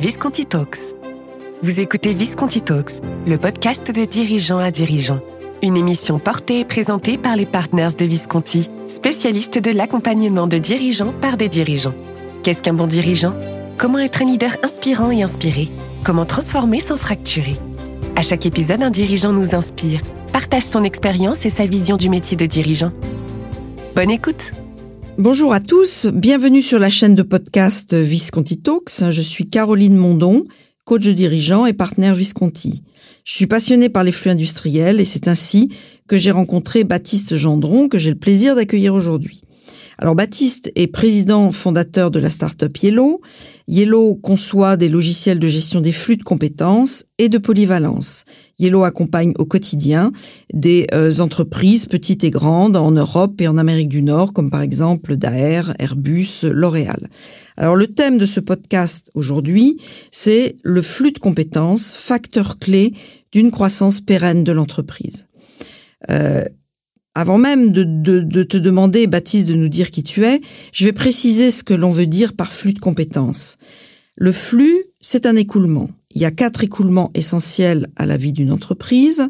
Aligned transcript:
Visconti 0.00 0.46
Talks. 0.46 0.94
Vous 1.60 1.78
écoutez 1.78 2.14
Visconti 2.14 2.62
Talks, 2.62 3.02
le 3.26 3.36
podcast 3.36 3.94
de 3.94 4.06
dirigeants 4.06 4.56
à 4.56 4.70
dirigeants. 4.70 5.20
Une 5.62 5.76
émission 5.76 6.18
portée 6.18 6.60
et 6.60 6.64
présentée 6.64 7.18
par 7.18 7.36
les 7.36 7.44
partners 7.44 7.94
de 7.98 8.06
Visconti, 8.06 8.70
spécialistes 8.88 9.58
de 9.58 9.70
l'accompagnement 9.70 10.46
de 10.46 10.56
dirigeants 10.56 11.12
par 11.20 11.36
des 11.36 11.50
dirigeants. 11.50 11.92
Qu'est-ce 12.42 12.62
qu'un 12.62 12.72
bon 12.72 12.86
dirigeant? 12.86 13.34
Comment 13.76 13.98
être 13.98 14.22
un 14.22 14.24
leader 14.24 14.56
inspirant 14.62 15.10
et 15.10 15.22
inspiré? 15.22 15.68
Comment 16.02 16.24
transformer 16.24 16.80
sans 16.80 16.96
fracturer? 16.96 17.58
À 18.16 18.22
chaque 18.22 18.46
épisode, 18.46 18.82
un 18.82 18.90
dirigeant 18.90 19.34
nous 19.34 19.54
inspire, 19.54 20.00
partage 20.32 20.62
son 20.62 20.82
expérience 20.82 21.44
et 21.44 21.50
sa 21.50 21.66
vision 21.66 21.98
du 21.98 22.08
métier 22.08 22.38
de 22.38 22.46
dirigeant. 22.46 22.92
Bonne 23.94 24.10
écoute 24.10 24.52
Bonjour 25.18 25.52
à 25.52 25.60
tous, 25.60 26.06
bienvenue 26.06 26.62
sur 26.62 26.78
la 26.78 26.88
chaîne 26.88 27.14
de 27.14 27.22
podcast 27.22 27.94
Visconti 27.94 28.60
Talks. 28.60 29.10
Je 29.10 29.20
suis 29.20 29.48
Caroline 29.48 29.96
Mondon, 29.96 30.44
coach 30.84 31.06
dirigeant 31.08 31.66
et 31.66 31.72
partenaire 31.72 32.14
Visconti. 32.14 32.84
Je 33.24 33.34
suis 33.34 33.46
passionnée 33.46 33.88
par 33.88 34.04
les 34.04 34.12
flux 34.12 34.30
industriels 34.30 35.00
et 35.00 35.04
c'est 35.04 35.28
ainsi 35.28 35.68
que 36.08 36.16
j'ai 36.16 36.30
rencontré 36.30 36.84
Baptiste 36.84 37.36
Gendron 37.36 37.88
que 37.88 37.98
j'ai 37.98 38.10
le 38.10 38.18
plaisir 38.18 38.54
d'accueillir 38.54 38.94
aujourd'hui. 38.94 39.42
Alors 40.02 40.14
Baptiste 40.14 40.72
est 40.76 40.86
président 40.86 41.52
fondateur 41.52 42.10
de 42.10 42.18
la 42.18 42.30
start-up 42.30 42.74
Yellow. 42.78 43.20
Yellow 43.68 44.14
conçoit 44.14 44.78
des 44.78 44.88
logiciels 44.88 45.38
de 45.38 45.46
gestion 45.46 45.82
des 45.82 45.92
flux 45.92 46.16
de 46.16 46.22
compétences 46.22 47.04
et 47.18 47.28
de 47.28 47.36
polyvalence. 47.36 48.24
Yellow 48.58 48.84
accompagne 48.84 49.34
au 49.38 49.44
quotidien 49.44 50.10
des 50.54 50.86
euh, 50.94 51.18
entreprises 51.18 51.84
petites 51.84 52.24
et 52.24 52.30
grandes 52.30 52.78
en 52.78 52.92
Europe 52.92 53.42
et 53.42 53.48
en 53.48 53.58
Amérique 53.58 53.90
du 53.90 54.00
Nord, 54.00 54.32
comme 54.32 54.50
par 54.50 54.62
exemple 54.62 55.18
Daer, 55.18 55.74
Airbus, 55.78 56.44
L'Oréal. 56.44 57.10
Alors 57.58 57.76
le 57.76 57.86
thème 57.88 58.16
de 58.16 58.24
ce 58.24 58.40
podcast 58.40 59.10
aujourd'hui, 59.12 59.76
c'est 60.10 60.56
le 60.62 60.80
flux 60.80 61.12
de 61.12 61.18
compétences, 61.18 61.94
facteur 61.94 62.58
clé 62.58 62.94
d'une 63.32 63.50
croissance 63.50 64.00
pérenne 64.00 64.44
de 64.44 64.52
l'entreprise. 64.52 65.28
Euh, 66.08 66.44
avant 67.14 67.38
même 67.38 67.72
de, 67.72 68.42
te 68.42 68.56
demander, 68.56 69.06
Baptiste, 69.06 69.48
de 69.48 69.54
nous 69.54 69.68
dire 69.68 69.90
qui 69.90 70.02
tu 70.02 70.24
es, 70.24 70.40
je 70.72 70.84
vais 70.84 70.92
préciser 70.92 71.50
ce 71.50 71.64
que 71.64 71.74
l'on 71.74 71.90
veut 71.90 72.06
dire 72.06 72.34
par 72.34 72.52
flux 72.52 72.72
de 72.72 72.78
compétences. 72.78 73.58
Le 74.16 74.32
flux, 74.32 74.84
c'est 75.00 75.26
un 75.26 75.36
écoulement. 75.36 75.90
Il 76.14 76.20
y 76.20 76.24
a 76.24 76.30
quatre 76.30 76.62
écoulements 76.62 77.10
essentiels 77.14 77.88
à 77.96 78.06
la 78.06 78.16
vie 78.16 78.32
d'une 78.32 78.52
entreprise. 78.52 79.28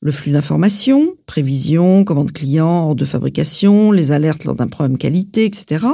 Le 0.00 0.12
flux 0.12 0.30
d'informations, 0.30 1.14
prévision, 1.26 2.04
commande 2.04 2.32
client, 2.32 2.86
ordre 2.86 3.00
de 3.00 3.04
fabrication, 3.04 3.90
les 3.90 4.12
alertes 4.12 4.44
lors 4.44 4.54
d'un 4.54 4.68
problème 4.68 4.96
qualité, 4.96 5.44
etc. 5.44 5.86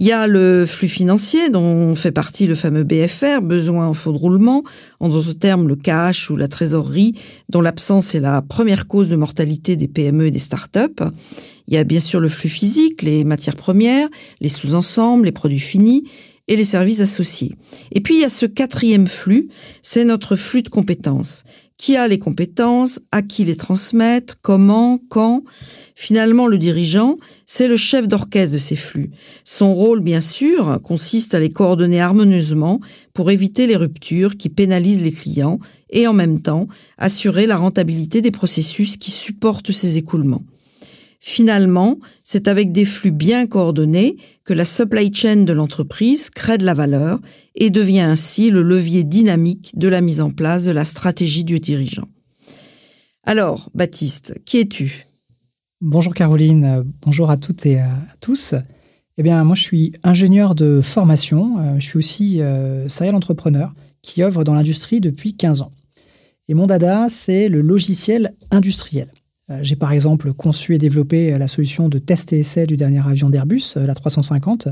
Il 0.00 0.06
y 0.06 0.12
a 0.12 0.26
le 0.26 0.64
flux 0.64 0.88
financier 0.88 1.50
dont 1.50 1.94
fait 1.94 2.10
partie 2.10 2.46
le 2.46 2.54
fameux 2.54 2.84
BFR, 2.84 3.42
besoin 3.42 3.86
en 3.86 3.92
faux 3.92 4.12
de 4.12 4.16
roulement, 4.16 4.62
en 4.98 5.10
d'autres 5.10 5.34
termes 5.34 5.68
le 5.68 5.76
cash 5.76 6.30
ou 6.30 6.36
la 6.36 6.48
trésorerie, 6.48 7.12
dont 7.50 7.60
l'absence 7.60 8.14
est 8.14 8.20
la 8.20 8.40
première 8.40 8.88
cause 8.88 9.10
de 9.10 9.16
mortalité 9.16 9.76
des 9.76 9.88
PME 9.88 10.28
et 10.28 10.30
des 10.30 10.38
startups. 10.38 11.04
Il 11.68 11.74
y 11.74 11.76
a 11.76 11.84
bien 11.84 12.00
sûr 12.00 12.18
le 12.18 12.28
flux 12.28 12.48
physique, 12.48 13.02
les 13.02 13.24
matières 13.24 13.56
premières, 13.56 14.08
les 14.40 14.48
sous-ensembles, 14.48 15.26
les 15.26 15.32
produits 15.32 15.60
finis 15.60 16.04
et 16.48 16.56
les 16.56 16.64
services 16.64 17.00
associés. 17.00 17.54
Et 17.92 18.00
puis 18.00 18.14
il 18.14 18.20
y 18.22 18.24
a 18.24 18.30
ce 18.30 18.46
quatrième 18.46 19.06
flux, 19.06 19.48
c'est 19.82 20.04
notre 20.04 20.34
flux 20.34 20.62
de 20.62 20.70
compétences. 20.70 21.44
Qui 21.76 21.96
a 21.96 22.08
les 22.08 22.18
compétences, 22.18 23.00
à 23.12 23.20
qui 23.20 23.44
les 23.44 23.56
transmettre, 23.56 24.36
comment, 24.40 24.98
quand? 25.10 25.44
Finalement, 26.02 26.46
le 26.46 26.56
dirigeant, 26.56 27.18
c'est 27.44 27.68
le 27.68 27.76
chef 27.76 28.08
d'orchestre 28.08 28.54
de 28.54 28.58
ces 28.58 28.74
flux. 28.74 29.10
Son 29.44 29.74
rôle, 29.74 30.00
bien 30.00 30.22
sûr, 30.22 30.80
consiste 30.82 31.34
à 31.34 31.38
les 31.38 31.52
coordonner 31.52 32.00
harmonieusement 32.00 32.80
pour 33.12 33.30
éviter 33.30 33.66
les 33.66 33.76
ruptures 33.76 34.38
qui 34.38 34.48
pénalisent 34.48 35.02
les 35.02 35.12
clients 35.12 35.58
et 35.90 36.06
en 36.06 36.14
même 36.14 36.40
temps 36.40 36.68
assurer 36.96 37.44
la 37.44 37.58
rentabilité 37.58 38.22
des 38.22 38.30
processus 38.30 38.96
qui 38.96 39.10
supportent 39.10 39.72
ces 39.72 39.98
écoulements. 39.98 40.42
Finalement, 41.18 41.98
c'est 42.24 42.48
avec 42.48 42.72
des 42.72 42.86
flux 42.86 43.12
bien 43.12 43.46
coordonnés 43.46 44.16
que 44.44 44.54
la 44.54 44.64
supply 44.64 45.12
chain 45.12 45.44
de 45.44 45.52
l'entreprise 45.52 46.30
crée 46.30 46.56
de 46.56 46.64
la 46.64 46.72
valeur 46.72 47.20
et 47.56 47.68
devient 47.68 48.00
ainsi 48.00 48.48
le 48.48 48.62
levier 48.62 49.04
dynamique 49.04 49.72
de 49.76 49.88
la 49.88 50.00
mise 50.00 50.22
en 50.22 50.30
place 50.30 50.64
de 50.64 50.72
la 50.72 50.86
stratégie 50.86 51.44
du 51.44 51.60
dirigeant. 51.60 52.08
Alors, 53.24 53.68
Baptiste, 53.74 54.40
qui 54.46 54.60
es-tu? 54.60 55.09
Bonjour 55.80 56.14
Caroline, 56.14 56.84
bonjour 57.02 57.30
à 57.30 57.36
toutes 57.36 57.64
et 57.66 57.78
à 57.78 57.90
tous. 58.20 58.54
Eh 59.16 59.22
bien, 59.22 59.42
moi, 59.44 59.54
je 59.54 59.62
suis 59.62 59.92
ingénieur 60.02 60.54
de 60.54 60.80
formation. 60.80 61.58
Euh, 61.58 61.74
je 61.78 61.84
suis 61.84 61.98
aussi 61.98 62.40
euh, 62.40 62.88
serial 62.88 63.14
entrepreneur 63.14 63.74
qui 64.02 64.22
œuvre 64.22 64.44
dans 64.44 64.54
l'industrie 64.54 65.00
depuis 65.00 65.36
15 65.36 65.62
ans. 65.62 65.72
Et 66.48 66.54
mon 66.54 66.66
dada, 66.66 67.08
c'est 67.08 67.48
le 67.48 67.60
logiciel 67.60 68.34
industriel. 68.50 69.08
Euh, 69.50 69.58
j'ai 69.62 69.76
par 69.76 69.92
exemple 69.92 70.32
conçu 70.32 70.74
et 70.74 70.78
développé 70.78 71.32
euh, 71.32 71.38
la 71.38 71.48
solution 71.48 71.88
de 71.88 71.98
test 71.98 72.32
et 72.32 72.38
essai 72.38 72.66
du 72.66 72.76
dernier 72.76 73.06
avion 73.06 73.30
d'Airbus, 73.30 73.74
euh, 73.76 73.86
la 73.86 73.94
350, 73.94 74.68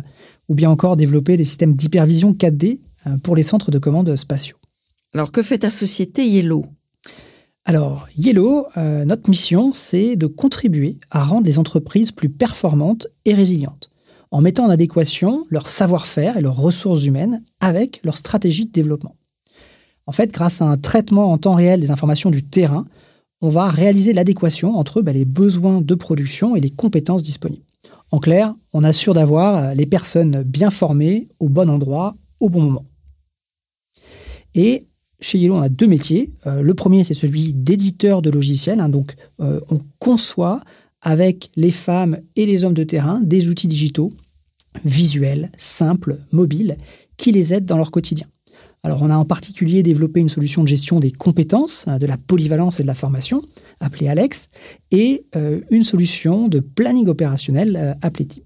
ou 0.48 0.54
bien 0.54 0.70
encore 0.70 0.96
développé 0.96 1.36
des 1.36 1.44
systèmes 1.44 1.74
d'hypervision 1.74 2.32
4D 2.32 2.80
pour 3.22 3.36
les 3.36 3.42
centres 3.42 3.70
de 3.70 3.78
commande 3.78 4.14
spatiaux. 4.16 4.56
Alors 5.14 5.32
que 5.32 5.42
fait 5.42 5.58
ta 5.58 5.70
société 5.70 6.26
Yellow? 6.26 6.66
Alors, 7.68 8.08
Yellow, 8.16 8.66
notre 8.76 9.28
mission, 9.28 9.74
c'est 9.74 10.16
de 10.16 10.26
contribuer 10.26 10.96
à 11.10 11.22
rendre 11.22 11.46
les 11.46 11.58
entreprises 11.58 12.12
plus 12.12 12.30
performantes 12.30 13.08
et 13.26 13.34
résilientes, 13.34 13.90
en 14.30 14.40
mettant 14.40 14.64
en 14.64 14.70
adéquation 14.70 15.44
leur 15.50 15.68
savoir-faire 15.68 16.38
et 16.38 16.40
leurs 16.40 16.56
ressources 16.56 17.04
humaines 17.04 17.42
avec 17.60 18.00
leur 18.04 18.16
stratégie 18.16 18.64
de 18.64 18.72
développement. 18.72 19.16
En 20.06 20.12
fait, 20.12 20.32
grâce 20.32 20.62
à 20.62 20.64
un 20.64 20.78
traitement 20.78 21.30
en 21.30 21.36
temps 21.36 21.56
réel 21.56 21.82
des 21.82 21.90
informations 21.90 22.30
du 22.30 22.42
terrain, 22.42 22.86
on 23.42 23.50
va 23.50 23.68
réaliser 23.68 24.14
l'adéquation 24.14 24.78
entre 24.78 25.02
bah, 25.02 25.12
les 25.12 25.26
besoins 25.26 25.82
de 25.82 25.94
production 25.94 26.56
et 26.56 26.60
les 26.60 26.70
compétences 26.70 27.22
disponibles. 27.22 27.66
En 28.12 28.18
clair, 28.18 28.54
on 28.72 28.82
assure 28.82 29.12
d'avoir 29.12 29.56
euh, 29.56 29.74
les 29.74 29.84
personnes 29.84 30.42
bien 30.42 30.70
formées 30.70 31.28
au 31.38 31.50
bon 31.50 31.68
endroit, 31.68 32.16
au 32.40 32.48
bon 32.48 32.62
moment. 32.62 32.86
Et 34.54 34.87
chez 35.20 35.38
Yellow, 35.38 35.56
on 35.56 35.62
a 35.62 35.68
deux 35.68 35.86
métiers. 35.86 36.32
Euh, 36.46 36.62
le 36.62 36.74
premier, 36.74 37.02
c'est 37.02 37.14
celui 37.14 37.52
d'éditeur 37.52 38.22
de 38.22 38.30
logiciels. 38.30 38.80
Hein. 38.80 38.88
donc, 38.88 39.16
euh, 39.40 39.60
on 39.70 39.80
conçoit 39.98 40.60
avec 41.00 41.50
les 41.56 41.70
femmes 41.70 42.18
et 42.36 42.46
les 42.46 42.64
hommes 42.64 42.74
de 42.74 42.84
terrain 42.84 43.20
des 43.20 43.48
outils 43.48 43.68
digitaux 43.68 44.12
visuels, 44.84 45.50
simples, 45.56 46.18
mobiles, 46.32 46.76
qui 47.16 47.32
les 47.32 47.52
aident 47.52 47.64
dans 47.64 47.76
leur 47.76 47.90
quotidien. 47.90 48.26
Alors, 48.84 49.02
on 49.02 49.10
a 49.10 49.16
en 49.16 49.24
particulier 49.24 49.82
développé 49.82 50.20
une 50.20 50.28
solution 50.28 50.62
de 50.62 50.68
gestion 50.68 51.00
des 51.00 51.10
compétences, 51.10 51.84
hein, 51.88 51.98
de 51.98 52.06
la 52.06 52.16
polyvalence 52.16 52.78
et 52.78 52.82
de 52.84 52.86
la 52.86 52.94
formation, 52.94 53.42
appelée 53.80 54.08
Alex, 54.08 54.50
et 54.92 55.26
euh, 55.34 55.60
une 55.70 55.82
solution 55.82 56.46
de 56.46 56.60
planning 56.60 57.08
opérationnel 57.08 57.98
appelée 58.02 58.26
Team. 58.26 58.44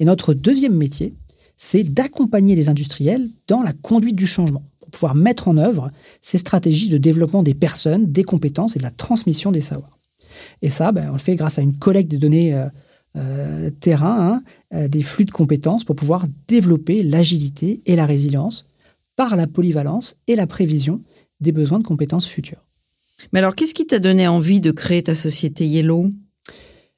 Et 0.00 0.06
notre 0.06 0.32
deuxième 0.32 0.74
métier, 0.74 1.14
c'est 1.56 1.84
d'accompagner 1.84 2.56
les 2.56 2.68
industriels 2.68 3.28
dans 3.46 3.62
la 3.62 3.72
conduite 3.72 4.16
du 4.16 4.26
changement, 4.26 4.64
pouvoir 4.94 5.14
mettre 5.14 5.48
en 5.48 5.56
œuvre 5.56 5.90
ces 6.20 6.38
stratégies 6.38 6.88
de 6.88 6.98
développement 6.98 7.42
des 7.42 7.54
personnes, 7.54 8.10
des 8.10 8.24
compétences 8.24 8.76
et 8.76 8.78
de 8.78 8.84
la 8.84 8.90
transmission 8.90 9.52
des 9.52 9.60
savoirs. 9.60 9.98
Et 10.62 10.70
ça, 10.70 10.92
ben, 10.92 11.08
on 11.10 11.12
le 11.12 11.18
fait 11.18 11.36
grâce 11.36 11.58
à 11.58 11.62
une 11.62 11.78
collecte 11.78 12.10
de 12.10 12.16
données 12.16 12.54
euh, 13.16 13.70
terrain, 13.80 14.40
hein, 14.72 14.88
des 14.88 15.02
flux 15.02 15.24
de 15.24 15.30
compétences 15.30 15.84
pour 15.84 15.94
pouvoir 15.94 16.26
développer 16.48 17.02
l'agilité 17.02 17.82
et 17.86 17.96
la 17.96 18.06
résilience 18.06 18.66
par 19.16 19.36
la 19.36 19.46
polyvalence 19.46 20.16
et 20.26 20.36
la 20.36 20.46
prévision 20.46 21.00
des 21.40 21.52
besoins 21.52 21.78
de 21.78 21.84
compétences 21.84 22.26
futures. 22.26 22.64
Mais 23.32 23.38
alors, 23.38 23.54
qu'est-ce 23.54 23.74
qui 23.74 23.86
t'a 23.86 23.98
donné 23.98 24.26
envie 24.26 24.60
de 24.60 24.70
créer 24.70 25.02
ta 25.02 25.14
société 25.14 25.66
Yellow? 25.66 26.10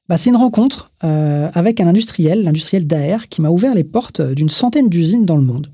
Bah, 0.09 0.17
C'est 0.17 0.31
une 0.31 0.37
rencontre 0.37 0.93
euh, 1.05 1.51
avec 1.55 1.81
un 1.81 1.87
industriel, 1.87 2.43
l'industriel 2.43 2.87
Daer, 2.87 3.29
qui 3.29 3.43
m'a 3.43 3.51
ouvert 3.51 3.75
les 3.75 3.85
portes 3.85 4.21
d'une 4.21 4.49
centaine 4.49 4.89
d'usines 4.89 5.27
dans 5.27 5.37
le 5.37 5.43
monde. 5.43 5.71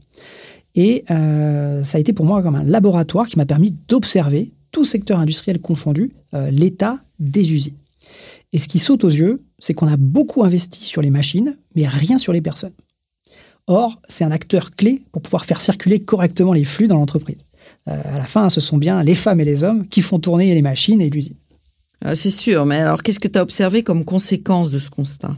Et 0.75 1.05
euh, 1.11 1.85
ça 1.85 1.99
a 1.99 2.01
été 2.01 2.13
pour 2.13 2.25
moi 2.25 2.43
comme 2.43 2.55
un 2.55 2.65
laboratoire 2.65 3.27
qui 3.27 3.37
m'a 3.37 3.47
permis 3.47 3.75
d'observer, 3.89 4.51
tout 4.71 4.85
secteur 4.85 5.19
industriel 5.19 5.61
confondu, 5.61 6.13
euh, 6.35 6.51
l'état 6.51 6.99
des 7.19 7.53
usines. 7.53 7.77
Et 8.53 8.59
ce 8.59 8.69
qui 8.69 8.79
saute 8.79 9.05
aux 9.05 9.11
yeux, 9.11 9.43
c'est 9.59 9.75
qu'on 9.75 9.87
a 9.87 9.97
beaucoup 9.97 10.45
investi 10.45 10.85
sur 10.85 11.03
les 11.03 11.11
machines, 11.11 11.57
mais 11.75 11.87
rien 11.87 12.19
sur 12.19 12.33
les 12.33 12.41
personnes. 12.41 12.73
Or, 13.67 14.01
c'est 14.09 14.25
un 14.25 14.31
acteur 14.31 14.75
clé 14.75 15.03
pour 15.13 15.23
pouvoir 15.23 15.45
faire 15.45 15.61
circuler 15.61 16.01
correctement 16.01 16.53
les 16.53 16.65
flux 16.65 16.89
dans 16.89 16.97
l'entreprise. 16.97 17.45
Euh, 17.89 18.01
à 18.15 18.19
la 18.19 18.25
fin, 18.25 18.51
ce 18.51 18.61
sont 18.61 18.77
bien 18.77 19.03
les 19.03 19.15
femmes 19.15 19.41
et 19.41 19.45
les 19.45 19.63
hommes 19.63 19.87
qui 19.89 20.01
font 20.01 20.19
tourner 20.19 20.53
les 20.55 20.63
machines 20.63 21.01
et 21.01 21.11
l'usine. 21.11 21.37
Ah, 22.05 22.15
c'est 22.15 22.31
sûr, 22.31 22.67
mais 22.67 22.79
alors 22.79 23.03
qu'est-ce 23.03 23.21
que 23.21 23.29
tu 23.29 23.39
as 23.39 23.43
observé 23.43 23.83
comme 23.83 24.05
conséquence 24.05 24.71
de 24.71 24.79
ce 24.79 24.91
constat? 24.91 25.37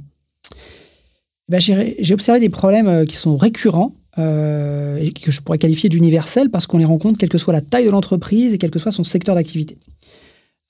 Ben, 1.48 1.60
J'ai 1.60 2.14
observé 2.14 2.40
des 2.40 2.48
problèmes 2.48 3.06
qui 3.06 3.16
sont 3.16 3.37
récurrents 3.37 3.92
euh, 4.19 5.11
que 5.11 5.31
je 5.31 5.40
pourrais 5.40 5.58
qualifier 5.58 5.88
d'universels 5.88 6.50
parce 6.50 6.66
qu'on 6.66 6.78
les 6.78 6.84
rencontre 6.84 7.19
quelle 7.19 7.28
que 7.28 7.38
soit 7.38 7.52
la 7.52 7.61
taille 7.61 7.87
de 7.87 7.90
l'entreprise 7.90 8.55
et 8.55 8.58
quel 8.58 8.70
que 8.70 8.78
soit 8.78 8.93
son 8.93 9.05
secteur 9.05 9.34
d'activité. 9.34 9.76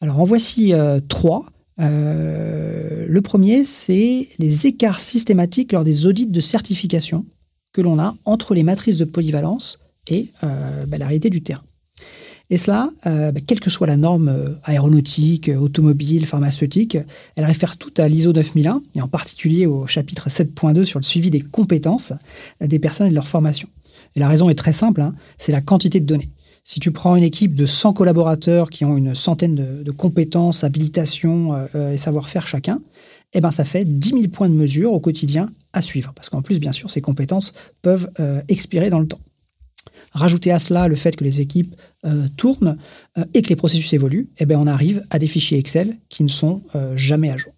Alors 0.01 0.21
en 0.21 0.25
voici 0.25 0.73
trois. 1.09 1.47
le 1.79 3.21
premier, 3.21 3.65
c'est 3.65 4.29
les 4.39 4.67
écarts 4.67 5.01
systématiques 5.01 5.73
lors 5.73 5.85
des 5.85 6.07
audits 6.07 6.27
de 6.27 6.41
certification 6.41 7.25
que 7.73 7.81
l'on 7.81 7.99
a 7.99 8.15
entre 8.25 8.55
les 8.55 8.63
matrices 8.63 8.99
de 8.99 9.05
polyvalence 9.05 9.79
et 10.09 10.29
bah, 10.43 10.99
la 10.99 11.07
réalité 11.07 11.31
du 11.31 11.43
terrain. 11.43 11.63
Et 12.51 12.57
cela, 12.57 12.91
bah, 13.05 13.33
quelle 13.47 13.59
que 13.59 13.71
soit 13.71 13.87
la 13.87 13.97
norme 13.97 14.59
aéronautique, 14.65 15.51
automobile, 15.59 16.27
pharmaceutique, 16.27 16.99
elle 17.37 17.45
réfère 17.47 17.79
tout 17.79 17.93
à 17.97 18.07
l'ISO 18.07 18.33
9001, 18.33 18.83
et 18.95 19.01
en 19.01 19.09
particulier 19.09 19.67
au 19.67 19.87
chapitre 19.87 20.29
7.2 20.29 20.85
sur 20.85 20.99
le 20.99 21.05
suivi 21.05 21.31
des 21.31 21.41
compétences 21.41 22.13
des 22.61 22.79
personnes 22.79 23.07
et 23.07 23.11
de 23.11 23.15
leur 23.15 23.29
formation. 23.29 23.69
Et 24.15 24.21
la 24.21 24.29
raison 24.29 24.49
est 24.51 24.55
très 24.55 24.73
simple, 24.73 25.01
hein, 25.01 25.15
c'est 25.39 25.53
la 25.53 25.61
quantité 25.61 26.01
de 26.01 26.07
données. 26.07 26.29
Si 26.67 26.81
tu 26.81 26.93
prends 26.93 27.15
une 27.15 27.25
équipe 27.25 27.55
de 27.55 27.67
100 27.67 27.93
collaborateurs 27.93 28.71
qui 28.71 28.87
ont 28.87 28.97
une 28.97 29.15
centaine 29.15 29.83
de, 29.83 29.91
compétences, 29.91 30.65
habilitations 30.65 31.67
euh, 31.75 31.93
et 31.93 31.99
savoir-faire 31.99 32.47
chacun, 32.47 32.81
eh 33.35 33.41
ben 33.43 33.51
ça 33.51 33.65
fait 33.65 33.85
10 33.85 34.11
000 34.11 34.23
points 34.29 34.49
de 34.49 34.55
mesure 34.55 34.93
au 34.93 35.01
quotidien 35.01 35.51
à 35.75 35.83
suivre. 35.83 36.13
Parce 36.15 36.31
qu'en 36.31 36.41
plus, 36.41 36.59
bien 36.59 36.73
sûr, 36.73 36.91
ces 36.91 37.03
compétences 37.03 37.53
peuvent 37.83 38.09
euh, 38.19 38.41
expirer 38.49 38.89
dans 38.89 39.01
le 39.01 39.07
temps. 39.07 39.21
Rajouter 40.13 40.53
à 40.53 40.59
cela 40.59 40.89
le 40.89 40.95
fait 40.95 41.17
que 41.17 41.25
les 41.25 41.43
équipes 41.43 41.75
euh, 42.05 42.27
tournent 42.37 42.77
et 43.33 43.43
que 43.43 43.49
les 43.49 43.57
processus 43.57 43.93
évoluent, 43.93 44.29
eh 44.39 44.47
ben 44.47 44.59
on 44.59 44.67
arrive 44.67 45.05
à 45.11 45.19
des 45.19 45.27
fichiers 45.27 45.59
Excel 45.59 45.97
qui 46.09 46.25
ne 46.25 46.29
sont 46.29 46.63
jamais 46.97 47.31
à 47.31 47.37
jour. 47.37 47.53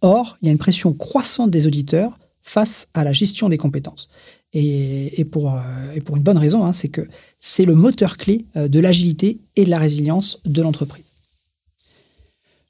Or, 0.00 0.38
il 0.40 0.46
y 0.46 0.48
a 0.48 0.52
une 0.52 0.58
pression 0.58 0.92
croissante 0.92 1.50
des 1.50 1.66
auditeurs 1.66 2.18
face 2.42 2.88
à 2.94 3.04
la 3.04 3.12
gestion 3.12 3.48
des 3.48 3.58
compétences. 3.58 4.08
Et, 4.52 5.24
pour, 5.30 5.54
euh, 5.54 5.60
pour 6.04 6.16
une 6.16 6.22
bonne 6.22 6.38
raison, 6.38 6.64
hein, 6.64 6.72
c'est 6.72 6.88
que 6.88 7.02
c'est 7.38 7.64
le 7.64 7.74
moteur 7.74 8.16
clé 8.16 8.46
euh, 8.56 8.66
de 8.66 8.80
l'agilité 8.80 9.38
et 9.56 9.64
de 9.64 9.70
la 9.70 9.78
résilience 9.78 10.40
de 10.44 10.60
l'entreprise. 10.60 11.04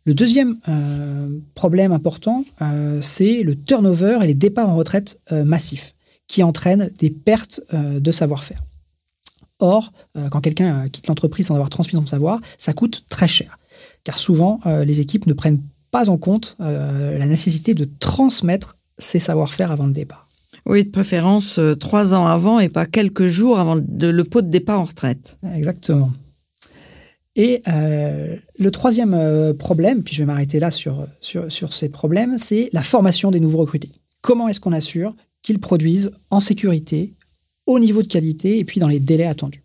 Le 0.05 0.13
deuxième 0.13 0.59
euh, 0.69 1.39
problème 1.55 1.93
important, 1.93 2.45
c'est 3.03 3.43
le 3.43 3.55
turnover 3.55 4.19
et 4.23 4.27
les 4.27 4.35
départs 4.35 4.69
en 4.69 4.77
retraite 4.77 5.21
massifs, 5.31 5.95
qui 6.27 6.43
entraînent 6.43 6.91
des 6.99 7.11
pertes 7.11 7.61
de 7.71 8.11
savoir-faire. 8.11 8.63
Or, 9.61 9.93
quand 10.31 10.41
quelqu'un 10.41 10.89
quitte 10.89 11.07
l'entreprise 11.07 11.47
sans 11.47 11.55
avoir 11.55 11.71
transmis 11.71 11.99
son 11.99 12.07
savoir, 12.07 12.41
ça 12.59 12.73
coûte 12.73 13.05
très 13.09 13.29
cher, 13.29 13.59
car 14.05 14.19
souvent, 14.19 14.61
les 14.65 15.01
équipes 15.01 15.27
ne 15.27 15.33
prennent 15.33 15.63
pas 15.91 16.09
en 16.09 16.17
compte 16.17 16.57
la 16.59 17.27
nécessité 17.27 17.75
de 17.75 17.89
transmettre 17.99 18.79
ses 18.99 19.19
savoir-faire 19.19 19.71
avant 19.71 19.87
le 19.87 19.93
départ. 19.93 20.27
Oui, 20.67 20.85
de 20.85 20.91
préférence 20.91 21.59
euh, 21.59 21.75
trois 21.75 22.15
ans 22.15 22.27
avant 22.27 22.61
et 22.61 22.69
pas 22.69 22.87
quelques 22.87 23.27
jours 23.27 23.59
avant 23.59 23.77
le 23.77 24.23
pot 24.23 24.43
de 24.43 24.51
départ 24.51 24.81
en 24.81 24.85
retraite. 24.85 25.39
Exactement. 25.55 26.11
Et 27.37 27.63
euh, 27.69 28.37
le 28.59 28.71
troisième 28.71 29.15
euh, 29.15 29.55
problème, 29.55 30.03
puis 30.03 30.15
je 30.15 30.23
vais 30.23 30.27
m'arrêter 30.27 30.61
là 30.61 30.71
sur, 30.71 31.07
sur, 31.21 31.51
sur, 31.51 31.73
ces 31.73 31.89
problèmes, 31.89 32.37
c'est 32.39 32.69
la 32.73 32.83
formation 32.83 33.31
des 33.31 33.41
nouveaux 33.41 33.59
recrutés. 33.59 33.91
Comment 34.21 34.49
est-ce 34.49 34.61
qu'on 34.61 34.73
assure 34.73 35.15
qu'ils 35.43 35.59
produisent 35.59 36.13
en 36.31 36.41
sécurité, 36.41 37.15
au 37.71 37.79
niveau 37.79 38.03
de 38.03 38.09
qualité 38.09 38.59
et 38.59 38.65
puis 38.65 38.81
dans 38.81 38.89
les 38.89 39.01
délais 39.01 39.27
attendus 39.27 39.63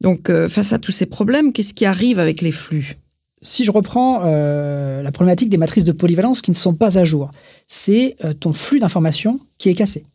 Donc, 0.00 0.30
face 0.48 0.72
à 0.72 0.78
tous 0.78 0.92
ces 0.92 1.06
problèmes, 1.06 1.52
qu'est-ce 1.52 1.74
qui 1.74 1.86
arrive 1.86 2.18
avec 2.18 2.40
les 2.42 2.52
flux? 2.52 2.96
Si 3.44 3.64
je 3.64 3.72
reprends 3.72 4.20
euh, 4.24 5.02
la 5.02 5.10
problématique 5.10 5.48
des 5.48 5.56
matrices 5.56 5.82
de 5.82 5.90
polyvalence 5.90 6.40
qui 6.40 6.52
ne 6.52 6.56
sont 6.56 6.74
pas 6.74 6.96
à 6.96 7.04
jour, 7.04 7.32
c'est 7.66 8.14
euh, 8.24 8.32
ton 8.34 8.52
flux 8.52 8.78
d'informations 8.78 9.40
qui 9.58 9.68
est 9.68 9.74
cassé. 9.74 10.06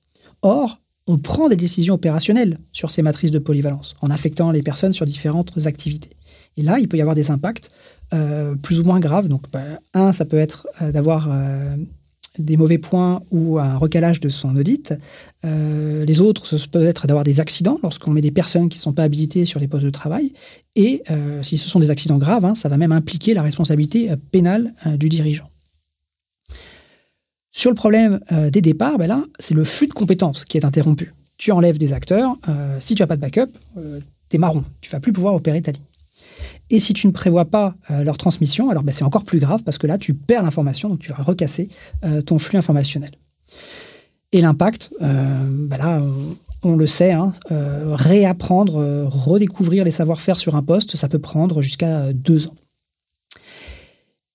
Or, 0.41 0.79
on 1.07 1.17
prend 1.17 1.49
des 1.49 1.57
décisions 1.57 1.95
opérationnelles 1.95 2.57
sur 2.71 2.89
ces 2.89 3.01
matrices 3.01 3.31
de 3.31 3.39
polyvalence 3.39 3.95
en 4.01 4.09
affectant 4.11 4.51
les 4.51 4.63
personnes 4.63 4.93
sur 4.93 5.05
différentes 5.05 5.67
activités. 5.67 6.09
Et 6.55 6.63
là, 6.63 6.79
il 6.79 6.87
peut 6.87 6.95
y 6.95 7.01
avoir 7.01 7.15
des 7.15 7.29
impacts 7.29 7.71
euh, 8.13 8.55
plus 8.55 8.79
ou 8.79 8.85
moins 8.85 9.01
graves. 9.01 9.27
Donc, 9.27 9.43
bah, 9.51 9.59
un, 9.93 10.13
ça 10.13 10.23
peut 10.23 10.37
être 10.37 10.67
d'avoir 10.79 11.29
des 12.39 12.57
mauvais 12.57 12.77
points 12.77 13.21
ou 13.31 13.59
un 13.59 13.77
recalage 13.77 14.19
de 14.19 14.29
son 14.29 14.55
audit. 14.55 14.93
Euh, 15.45 16.05
les 16.05 16.21
autres, 16.21 16.45
ce 16.45 16.67
peut 16.67 16.85
être 16.85 17.07
d'avoir 17.07 17.23
des 17.23 17.39
accidents 17.39 17.79
lorsqu'on 17.83 18.11
met 18.11 18.21
des 18.21 18.31
personnes 18.31 18.69
qui 18.69 18.77
ne 18.77 18.81
sont 18.81 18.93
pas 18.93 19.03
habilitées 19.03 19.45
sur 19.45 19.59
les 19.59 19.67
postes 19.67 19.85
de 19.85 19.89
travail. 19.89 20.33
Et 20.75 21.03
euh, 21.09 21.41
si 21.43 21.57
ce 21.57 21.69
sont 21.69 21.79
des 21.79 21.91
accidents 21.91 22.17
graves, 22.17 22.45
hein, 22.45 22.55
ça 22.55 22.69
va 22.69 22.77
même 22.77 22.91
impliquer 22.91 23.33
la 23.33 23.41
responsabilité 23.41 24.11
euh, 24.11 24.15
pénale 24.31 24.73
du 24.97 25.09
dirigeant. 25.09 25.49
Sur 27.51 27.71
le 27.71 27.75
problème 27.75 28.19
des 28.51 28.61
départs, 28.61 28.99
ben 28.99 29.07
là, 29.07 29.23
c'est 29.39 29.55
le 29.55 29.63
flux 29.63 29.87
de 29.87 29.93
compétences 29.93 30.45
qui 30.45 30.57
est 30.57 30.65
interrompu. 30.65 31.13
Tu 31.37 31.51
enlèves 31.51 31.79
des 31.79 31.91
acteurs, 31.91 32.37
si 32.79 32.93
tu 32.93 33.01
n'as 33.01 33.07
pas 33.07 33.15
de 33.15 33.21
backup, 33.21 33.51
tu 34.29 34.35
es 34.35 34.37
marron, 34.37 34.63
tu 34.79 34.91
vas 34.91 34.99
plus 34.99 35.11
pouvoir 35.11 35.33
opérer 35.33 35.59
ta 35.63 35.71
ligne. 35.71 35.81
Et 36.69 36.79
si 36.79 36.93
tu 36.93 37.07
ne 37.07 37.11
prévois 37.11 37.45
pas 37.45 37.75
euh, 37.91 38.03
leur 38.03 38.17
transmission, 38.17 38.69
alors 38.69 38.83
ben, 38.83 38.91
c'est 38.91 39.03
encore 39.03 39.23
plus 39.23 39.39
grave 39.39 39.63
parce 39.63 39.77
que 39.77 39.87
là, 39.87 39.97
tu 39.97 40.13
perds 40.13 40.43
l'information, 40.43 40.89
donc 40.89 40.99
tu 40.99 41.11
vas 41.11 41.23
recasser 41.23 41.69
euh, 42.03 42.21
ton 42.21 42.39
flux 42.39 42.57
informationnel. 42.57 43.11
Et 44.33 44.41
l'impact, 44.41 44.93
euh, 45.01 45.45
ben 45.49 46.03
on, 46.63 46.75
le 46.75 46.87
sait, 46.87 47.11
hein, 47.11 47.33
réapprendre, 47.49 49.05
redécouvrir 49.05 49.85
les 49.85 49.91
savoir-faire 49.91 50.37
sur 50.37 50.55
un 50.55 50.63
poste, 50.63 50.97
ça 50.97 51.07
peut 51.07 51.19
prendre 51.19 51.61
jusqu'à 51.61 52.11
deux 52.11 52.47
ans. 52.47 52.55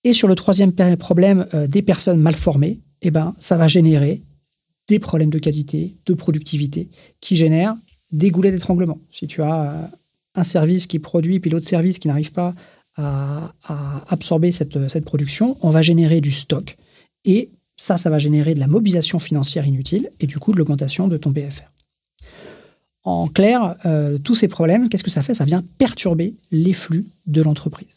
Et 0.04 0.14
sur 0.14 0.28
le 0.28 0.34
troisième 0.34 0.72
problème 0.96 1.46
des 1.68 1.82
personnes 1.82 2.20
mal 2.20 2.34
formées, 2.34 2.80
eh 3.02 3.10
ben, 3.10 3.34
ça 3.38 3.58
va 3.58 3.68
générer 3.68 4.22
des 4.88 4.98
problèmes 4.98 5.30
de 5.30 5.38
qualité, 5.38 5.98
de 6.06 6.14
productivité, 6.14 6.88
qui 7.20 7.36
génèrent 7.36 7.74
des 8.12 8.30
goulets 8.30 8.50
d'étranglement. 8.50 8.98
Si 9.10 9.26
tu 9.26 9.42
as 9.42 9.90
un 10.34 10.44
service 10.44 10.86
qui 10.86 10.98
produit, 10.98 11.40
puis 11.40 11.50
l'autre 11.50 11.68
service 11.68 11.98
qui 11.98 12.08
n'arrive 12.08 12.32
pas 12.32 12.54
à, 12.96 13.52
absorber 14.08 14.52
cette, 14.52 15.04
production, 15.04 15.56
on 15.62 15.70
va 15.70 15.82
générer 15.82 16.20
du 16.20 16.30
stock. 16.30 16.76
Et 17.24 17.50
ça, 17.76 17.96
ça 17.96 18.10
va 18.10 18.18
générer 18.18 18.54
de 18.54 18.60
la 18.60 18.66
mobilisation 18.66 19.18
financière 19.18 19.66
inutile 19.66 20.10
et 20.20 20.26
du 20.26 20.38
coup 20.38 20.52
de 20.52 20.58
l'augmentation 20.58 21.08
de 21.08 21.16
ton 21.16 21.30
BFR. 21.30 21.70
En 23.04 23.26
clair, 23.26 23.76
euh, 23.84 24.18
tous 24.18 24.34
ces 24.34 24.48
problèmes, 24.48 24.88
qu'est-ce 24.88 25.02
que 25.02 25.10
ça 25.10 25.22
fait? 25.22 25.34
Ça 25.34 25.44
vient 25.44 25.64
perturber 25.78 26.34
les 26.52 26.72
flux 26.72 27.06
de 27.26 27.42
l'entreprise. 27.42 27.88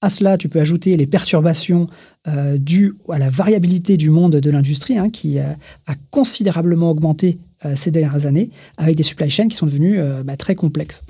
À 0.00 0.10
cela, 0.10 0.36
tu 0.36 0.48
peux 0.48 0.60
ajouter 0.60 0.96
les 0.96 1.06
perturbations 1.06 1.88
euh, 2.28 2.58
dues 2.58 2.94
à 3.08 3.18
la 3.18 3.30
variabilité 3.30 3.96
du 3.96 4.10
monde 4.10 4.36
de 4.36 4.50
l'industrie, 4.50 4.98
hein, 4.98 5.10
qui 5.10 5.38
euh, 5.38 5.44
a 5.86 5.94
considérablement 6.10 6.90
augmenté 6.90 7.38
ces 7.74 7.90
dernières 7.90 8.24
années, 8.24 8.50
avec 8.76 8.94
des 8.94 9.02
supply 9.02 9.28
chains 9.28 9.48
qui 9.48 9.56
sont 9.56 9.66
devenus 9.66 10.00
bah, 10.24 10.36
très 10.36 10.54
complexes. 10.54 11.02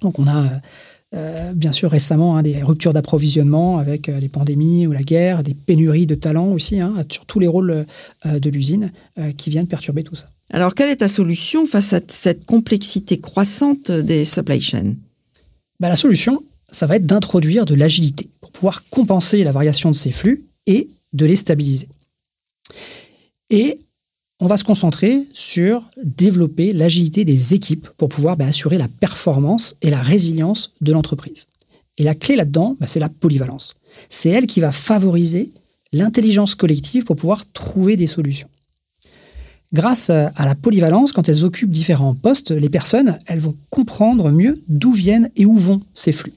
Donc 0.00 0.18
on 0.18 0.26
a 0.26 0.60
euh, 1.12 1.52
bien 1.54 1.72
sûr 1.72 1.90
récemment 1.90 2.36
hein, 2.36 2.42
des 2.44 2.62
ruptures 2.62 2.92
d'approvisionnement 2.92 3.78
avec 3.78 4.08
euh, 4.08 4.20
les 4.20 4.28
pandémies 4.28 4.86
ou 4.86 4.92
la 4.92 5.02
guerre, 5.02 5.42
des 5.42 5.54
pénuries 5.54 6.06
de 6.06 6.14
talents 6.14 6.52
aussi 6.52 6.78
hein, 6.78 7.04
sur 7.10 7.26
tous 7.26 7.40
les 7.40 7.48
rôles 7.48 7.84
euh, 8.26 8.38
de 8.38 8.48
l'usine 8.48 8.92
qui 9.36 9.50
viennent 9.50 9.66
perturber 9.66 10.04
tout 10.04 10.14
ça. 10.14 10.28
Alors 10.52 10.74
quelle 10.74 10.88
est 10.88 10.96
ta 10.96 11.08
solution 11.08 11.66
face 11.66 11.92
à 11.92 12.00
cette 12.06 12.44
complexité 12.46 13.18
croissante 13.18 13.90
des 13.90 14.24
supply 14.24 14.60
chains? 14.60 14.94
Bah, 15.80 15.88
La 15.88 15.96
solution, 15.96 16.44
ça 16.70 16.86
va 16.86 16.96
être 16.96 17.06
d'introduire 17.06 17.64
de 17.64 17.74
l'agilité 17.74 18.28
pour 18.40 18.52
pouvoir 18.52 18.84
compenser 18.90 19.42
la 19.42 19.52
variation 19.52 19.90
de 19.90 19.96
ces 19.96 20.12
flux 20.12 20.44
et 20.66 20.88
de 21.12 21.26
les 21.26 21.36
stabiliser. 21.36 21.88
Et 23.50 23.80
on 24.40 24.46
va 24.46 24.56
se 24.56 24.64
concentrer 24.64 25.22
sur 25.32 25.88
développer 26.02 26.72
l'agilité 26.72 27.24
des 27.24 27.54
équipes 27.54 27.88
pour 27.96 28.08
pouvoir 28.08 28.36
bah, 28.36 28.46
assurer 28.46 28.78
la 28.78 28.88
performance 28.88 29.76
et 29.82 29.90
la 29.90 30.00
résilience 30.00 30.72
de 30.80 30.92
l'entreprise. 30.92 31.46
Et 31.98 32.04
la 32.04 32.14
clé 32.14 32.36
là-dedans, 32.36 32.76
bah, 32.80 32.86
c'est 32.88 33.00
la 33.00 33.10
polyvalence. 33.10 33.76
C'est 34.08 34.30
elle 34.30 34.46
qui 34.46 34.60
va 34.60 34.72
favoriser 34.72 35.52
l'intelligence 35.92 36.54
collective 36.54 37.04
pour 37.04 37.16
pouvoir 37.16 37.44
trouver 37.52 37.96
des 37.96 38.06
solutions. 38.06 38.48
Grâce 39.72 40.10
à 40.10 40.32
la 40.36 40.54
polyvalence, 40.56 41.12
quand 41.12 41.28
elles 41.28 41.44
occupent 41.44 41.70
différents 41.70 42.14
postes, 42.14 42.50
les 42.50 42.68
personnes, 42.68 43.20
elles 43.26 43.38
vont 43.38 43.56
comprendre 43.68 44.30
mieux 44.30 44.60
d'où 44.68 44.90
viennent 44.90 45.30
et 45.36 45.46
où 45.46 45.56
vont 45.56 45.80
ces 45.94 46.10
flux. 46.10 46.32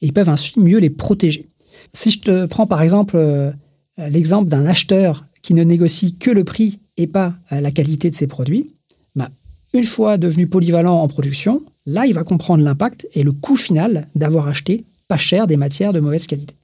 Et 0.00 0.06
ils 0.06 0.12
peuvent 0.14 0.30
ainsi 0.30 0.58
mieux 0.58 0.78
les 0.78 0.88
protéger. 0.88 1.46
Si 1.92 2.10
je 2.10 2.20
te 2.20 2.46
prends 2.46 2.66
par 2.66 2.80
exemple 2.80 3.16
euh, 3.16 3.50
l'exemple 3.98 4.48
d'un 4.48 4.64
acheteur 4.64 5.26
qui 5.42 5.52
ne 5.52 5.62
négocie 5.62 6.14
que 6.14 6.30
le 6.30 6.44
prix 6.44 6.78
et 7.00 7.06
pas 7.06 7.34
la 7.50 7.70
qualité 7.70 8.10
de 8.10 8.14
ses 8.14 8.26
produits, 8.26 8.70
bah, 9.16 9.30
une 9.72 9.84
fois 9.84 10.18
devenu 10.18 10.46
polyvalent 10.46 11.00
en 11.00 11.08
production, 11.08 11.62
là, 11.86 12.06
il 12.06 12.14
va 12.14 12.24
comprendre 12.24 12.62
l'impact 12.62 13.08
et 13.14 13.22
le 13.22 13.32
coût 13.32 13.56
final 13.56 14.06
d'avoir 14.14 14.48
acheté 14.48 14.84
pas 15.08 15.16
cher 15.16 15.46
des 15.46 15.56
matières 15.56 15.92
de 15.92 16.00
mauvaise 16.00 16.26
qualité. 16.26 16.54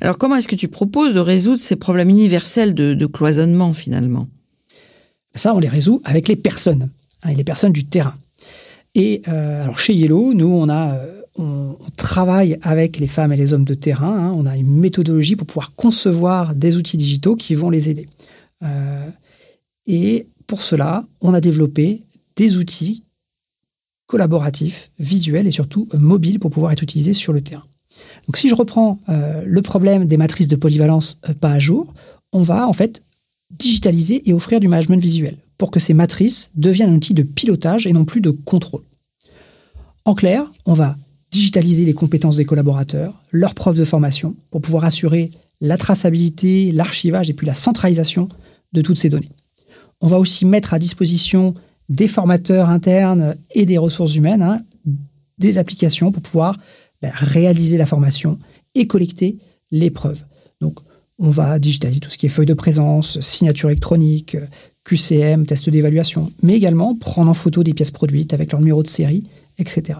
Alors, 0.00 0.18
comment 0.18 0.36
est-ce 0.36 0.48
que 0.48 0.56
tu 0.56 0.68
proposes 0.68 1.14
de 1.14 1.20
résoudre 1.20 1.60
ces 1.60 1.76
problèmes 1.76 2.08
universels 2.08 2.74
de, 2.74 3.06
cloisonnement 3.06 3.72
finalement? 3.72 4.28
Ça, 5.34 5.54
on 5.54 5.58
les 5.58 5.68
résout 5.68 6.02
avec 6.04 6.28
les 6.28 6.36
personnes, 6.36 6.90
hein, 7.22 7.32
les 7.32 7.44
personnes 7.44 7.72
du 7.72 7.84
terrain. 7.84 8.14
Et 8.94 9.22
euh, 9.28 9.62
alors 9.62 9.78
chez 9.78 9.94
Yellow, 9.94 10.34
nous, 10.34 10.48
on 10.48 10.68
a 10.68 10.94
euh, 10.94 11.22
on, 11.36 11.76
travaille 11.96 12.58
avec 12.62 12.98
les 12.98 13.06
femmes 13.06 13.32
et 13.32 13.36
les 13.36 13.52
hommes 13.52 13.64
de 13.64 13.74
terrain. 13.74 14.30
Hein. 14.30 14.32
on 14.36 14.46
a 14.46 14.56
une 14.56 14.68
méthodologie 14.68 15.36
pour 15.36 15.46
pouvoir 15.46 15.72
concevoir 15.76 16.54
des 16.54 16.76
outils 16.76 16.96
digitaux 16.96 17.36
qui 17.36 17.54
vont 17.54 17.70
les 17.70 17.90
aider. 17.90 18.08
Euh, 18.62 19.08
et 19.88 20.28
pour 20.46 20.62
cela, 20.62 21.04
on 21.20 21.34
a 21.34 21.40
développé 21.40 22.04
des 22.36 22.56
outils 22.56 23.02
collaboratifs, 24.06 24.90
visuels 24.98 25.46
et 25.46 25.50
surtout 25.50 25.88
mobiles 25.98 26.38
pour 26.38 26.50
pouvoir 26.50 26.72
être 26.72 26.82
utilisés 26.82 27.12
sur 27.12 27.32
le 27.32 27.40
terrain. 27.40 27.64
Donc 28.26 28.36
si 28.36 28.48
je 28.48 28.54
reprends 28.54 29.00
euh, 29.08 29.42
le 29.44 29.62
problème 29.62 30.06
des 30.06 30.16
matrices 30.16 30.48
de 30.48 30.56
polyvalence 30.56 31.20
euh, 31.28 31.34
pas 31.34 31.50
à 31.50 31.58
jour, 31.58 31.92
on 32.32 32.42
va 32.42 32.68
en 32.68 32.72
fait 32.72 33.02
digitaliser 33.58 34.28
et 34.28 34.32
offrir 34.32 34.60
du 34.60 34.68
management 34.68 35.02
visuel 35.02 35.36
pour 35.56 35.70
que 35.70 35.80
ces 35.80 35.94
matrices 35.94 36.50
deviennent 36.54 36.90
un 36.90 36.96
outil 36.96 37.14
de 37.14 37.22
pilotage 37.22 37.86
et 37.86 37.92
non 37.92 38.04
plus 38.04 38.20
de 38.20 38.30
contrôle. 38.30 38.82
En 40.04 40.14
clair, 40.14 40.50
on 40.64 40.74
va 40.74 40.96
digitaliser 41.30 41.84
les 41.84 41.94
compétences 41.94 42.36
des 42.36 42.44
collaborateurs, 42.44 43.22
leurs 43.32 43.54
preuves 43.54 43.78
de 43.78 43.84
formation, 43.84 44.34
pour 44.50 44.62
pouvoir 44.62 44.84
assurer 44.84 45.30
la 45.60 45.76
traçabilité, 45.76 46.72
l'archivage 46.72 47.28
et 47.28 47.34
puis 47.34 47.46
la 47.46 47.54
centralisation 47.54 48.28
de 48.72 48.80
toutes 48.80 48.98
ces 48.98 49.10
données. 49.10 49.30
On 50.00 50.06
va 50.06 50.18
aussi 50.18 50.44
mettre 50.44 50.74
à 50.74 50.78
disposition 50.78 51.54
des 51.88 52.08
formateurs 52.08 52.68
internes 52.68 53.36
et 53.54 53.66
des 53.66 53.78
ressources 53.78 54.14
humaines 54.14 54.42
hein, 54.42 54.62
des 55.38 55.58
applications 55.58 56.12
pour 56.12 56.22
pouvoir 56.22 56.58
ben, 57.00 57.12
réaliser 57.14 57.78
la 57.78 57.86
formation 57.86 58.38
et 58.74 58.86
collecter 58.86 59.38
les 59.70 59.90
preuves. 59.90 60.24
Donc, 60.60 60.80
on 61.18 61.30
va 61.30 61.58
digitaliser 61.58 62.00
tout 62.00 62.10
ce 62.10 62.18
qui 62.18 62.26
est 62.26 62.30
feuille 62.30 62.46
de 62.46 62.54
présence, 62.54 63.18
signature 63.20 63.70
électronique, 63.70 64.36
QCM, 64.84 65.46
test 65.46 65.68
d'évaluation, 65.68 66.32
mais 66.42 66.54
également 66.54 66.94
prendre 66.94 67.30
en 67.30 67.34
photo 67.34 67.62
des 67.62 67.74
pièces 67.74 67.90
produites 67.90 68.32
avec 68.32 68.52
leur 68.52 68.60
numéro 68.60 68.82
de 68.82 68.88
série, 68.88 69.24
etc. 69.58 69.98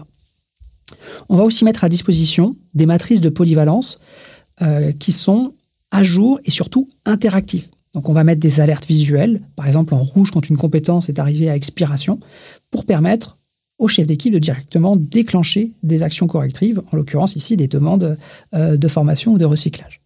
On 1.27 1.35
va 1.35 1.43
aussi 1.43 1.65
mettre 1.65 1.83
à 1.83 1.89
disposition 1.89 2.55
des 2.73 2.85
matrices 2.85 3.21
de 3.21 3.29
polyvalence 3.29 3.99
euh, 4.61 4.91
qui 4.93 5.11
sont 5.11 5.53
à 5.91 6.03
jour 6.03 6.39
et 6.43 6.51
surtout 6.51 6.87
interactives. 7.05 7.69
Donc 7.93 8.07
on 8.09 8.13
va 8.13 8.23
mettre 8.23 8.39
des 8.39 8.59
alertes 8.59 8.85
visuelles, 8.85 9.41
par 9.55 9.67
exemple 9.67 9.93
en 9.93 10.03
rouge 10.03 10.31
quand 10.31 10.47
une 10.49 10.57
compétence 10.57 11.09
est 11.09 11.19
arrivée 11.19 11.49
à 11.49 11.55
expiration, 11.55 12.19
pour 12.71 12.85
permettre 12.85 13.37
au 13.79 13.87
chef 13.87 14.05
d'équipe 14.05 14.33
de 14.33 14.39
directement 14.39 14.95
déclencher 14.95 15.71
des 15.83 16.03
actions 16.03 16.27
correctives, 16.27 16.81
en 16.91 16.97
l'occurrence 16.97 17.35
ici 17.35 17.57
des 17.57 17.67
demandes 17.67 18.17
euh, 18.53 18.77
de 18.77 18.87
formation 18.87 19.33
ou 19.33 19.37
de 19.37 19.45
recyclage. 19.45 20.01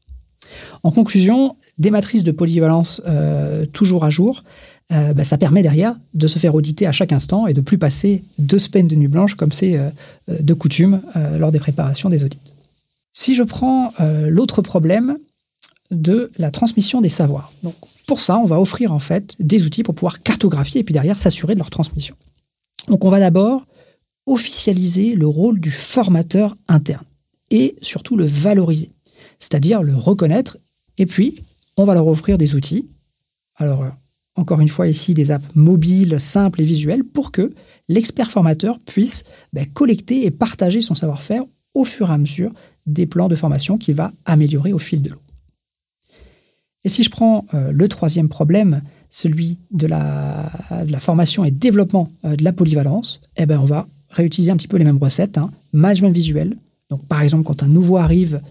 En 0.84 0.92
conclusion, 0.92 1.56
des 1.80 1.90
matrices 1.90 2.24
de 2.24 2.32
polyvalence 2.32 3.02
euh, 3.08 3.66
toujours 3.66 4.06
à 4.06 4.12
jour, 4.12 4.44
euh, 4.92 5.14
bah, 5.14 5.24
ça 5.24 5.38
permet 5.38 5.64
derrière 5.64 5.96
de 6.14 6.28
se 6.28 6.38
faire 6.38 6.54
auditer 6.54 6.86
à 6.86 6.92
chaque 6.92 7.12
instant 7.12 7.48
et 7.48 7.54
de 7.54 7.62
plus 7.62 7.80
passer 7.80 8.24
deux 8.38 8.60
semaines 8.60 8.88
de 8.88 8.96
nuit 8.96 9.08
blanche 9.08 9.34
comme 9.34 9.52
c'est 9.52 9.80
de 10.28 10.54
coutume 10.54 11.02
lors 11.40 11.52
des 11.52 11.60
préparations 11.60 12.10
des 12.10 12.24
audits. 12.24 12.40
Si 13.14 13.34
je 13.34 13.44
prends 13.44 13.94
l'autre 14.28 14.62
problème 14.62 15.18
de 15.94 16.32
la 16.38 16.52
transmission 16.52 17.02
des 17.02 17.10
savoirs. 17.10 17.52
Donc, 17.64 17.76
pour 18.08 18.20
ça, 18.20 18.38
on 18.38 18.46
va 18.46 18.60
offrir 18.60 18.92
en 18.92 19.00
fait 19.00 19.36
des 19.40 19.66
outils 19.66 19.84
pour 19.84 19.96
pouvoir 19.96 20.22
cartographier 20.22 20.82
et 20.82 20.84
puis 20.84 20.94
derrière 20.94 21.18
s'assurer 21.18 21.54
de 21.54 21.60
leur 21.60 21.70
transmission. 21.70 22.16
Donc 22.90 23.06
on 23.06 23.10
va 23.10 23.20
d'abord 23.20 23.66
officialiser 24.26 25.16
le 25.16 25.28
rôle 25.28 25.60
du 25.60 25.72
formateur 25.72 26.56
interne 26.68 27.06
et 27.50 27.76
surtout 27.82 28.18
le 28.18 28.26
valoriser 28.26 28.94
c'est-à-dire 29.44 29.84
le 29.84 29.96
reconnaître, 29.96 30.58
et 30.98 31.06
puis 31.06 31.44
on 31.76 31.84
va 31.84 31.94
leur 31.94 32.08
offrir 32.08 32.38
des 32.38 32.56
outils. 32.56 32.90
Alors, 33.58 33.84
euh, 33.84 33.90
encore 34.36 34.62
une 34.62 34.70
fois 34.70 34.88
ici, 34.88 35.14
des 35.14 35.32
apps 35.32 35.54
mobiles, 35.54 36.20
simples 36.20 36.62
et 36.62 36.66
visuelles, 36.66 37.04
pour 37.04 37.32
que 37.32 37.54
l'expert 37.90 38.32
formateur 38.32 38.80
puisse 38.80 39.26
ben, 39.52 39.66
collecter 39.66 40.26
et 40.26 40.32
partager 40.32 40.82
son 40.82 40.96
savoir-faire 40.96 41.44
au 41.76 41.84
fur 41.84 42.10
et 42.10 42.14
à 42.14 42.18
mesure 42.18 42.52
des 42.86 43.06
plans 43.06 43.28
de 43.28 43.36
formation 43.36 43.78
qu'il 43.78 43.96
va 43.96 44.12
améliorer 44.26 44.74
au 44.74 44.80
fil 44.80 45.02
de 45.02 45.10
l'eau. 45.10 45.20
Et 46.84 46.90
si 46.90 47.04
je 47.04 47.10
prends 47.10 47.46
euh, 47.54 47.72
le 47.72 47.88
troisième 47.88 48.30
problème, 48.30 48.82
celui 49.10 49.60
de 49.72 49.88
la, 49.88 50.52
formation 51.00 51.46
et 51.46 51.52
développement 51.52 52.10
euh, 52.26 52.36
de 52.36 52.44
la 52.44 52.52
polyvalence, 52.52 53.22
eh 53.38 53.46
ben 53.46 53.60
on 53.60 53.66
va 53.66 53.88
réutiliser 54.10 54.52
un 54.52 54.58
petit 54.58 54.68
peu 54.68 54.78
les 54.78 54.84
mêmes 54.84 54.98
recettes. 54.98 55.38
Hein. 55.38 55.52
Management 55.72 56.12
visuel. 56.12 56.58
Donc, 56.90 57.06
par 57.08 57.22
exemple, 57.22 57.44
quand 57.44 57.64
un 57.64 57.68
nouveau 57.68 57.98
arrive 57.98 58.42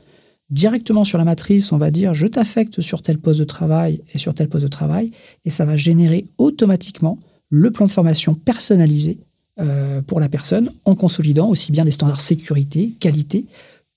directement 0.50 1.04
sur 1.04 1.18
la 1.18 1.24
matrice, 1.24 1.72
on 1.72 1.78
va 1.78 1.90
dire 1.90 2.14
je 2.14 2.26
t'affecte 2.26 2.80
sur 2.80 3.02
tel 3.02 3.18
poste 3.18 3.40
de 3.40 3.44
travail 3.44 4.00
et 4.12 4.18
sur 4.18 4.34
tel 4.34 4.48
poste 4.48 4.64
de 4.64 4.68
travail, 4.68 5.12
et 5.44 5.50
ça 5.50 5.64
va 5.64 5.76
générer 5.76 6.24
automatiquement 6.38 7.18
le 7.48 7.70
plan 7.70 7.86
de 7.86 7.90
formation 7.90 8.34
personnalisé 8.34 9.18
euh, 9.60 10.00
pour 10.02 10.20
la 10.20 10.28
personne 10.28 10.70
en 10.84 10.94
consolidant 10.94 11.48
aussi 11.48 11.70
bien 11.70 11.84
des 11.84 11.92
standards 11.92 12.20
sécurité, 12.20 12.92
qualité 12.98 13.46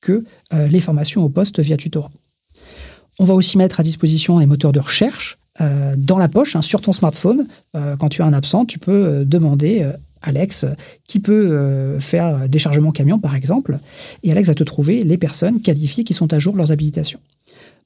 que 0.01 0.24
les 0.51 0.82
formations 0.82 1.24
au 1.24 1.30
poste 1.30 1.60
via 1.62 1.77
tutorat. 1.77 2.12
On 3.19 3.24
va 3.24 3.34
aussi 3.34 3.57
mettre 3.57 3.79
à 3.79 3.84
disposition 3.84 4.39
des 4.39 4.45
moteurs 4.45 4.72
de 4.72 4.79
recherche 4.79 5.38
euh, 5.62 5.95
dans 5.98 6.17
la 6.17 6.27
poche, 6.27 6.55
hein, 6.55 6.62
sur 6.62 6.81
ton 6.81 6.93
smartphone. 6.93 7.48
quand 7.74 8.10
tu 8.10 8.22
as 8.22 8.25
un 8.25 8.34
absent, 8.34 8.65
tu 8.65 8.79
peux 8.79 9.24
demander 9.25 9.89
Alex, 10.25 10.65
qui 11.07 11.19
peut 11.19 11.51
euh, 11.51 12.00
faire 12.00 12.50
des 12.50 12.60
chargements 12.60 12.91
camions, 12.91 13.19
par 13.19 13.36
exemple, 13.36 13.79
et 14.24 14.31
Alex 14.31 14.48
va 14.48 14.55
te 14.55 14.63
trouver 14.63 15.03
les 15.03 15.17
personnes 15.17 15.62
qualifiées 15.62 16.03
qui 16.03 16.13
sont 16.13 16.34
à 16.34 16.39
jour 16.39 16.55
leurs 16.55 16.72
habilitations. 16.72 17.19